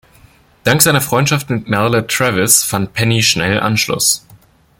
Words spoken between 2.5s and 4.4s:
fand Penny schnell Anschluss.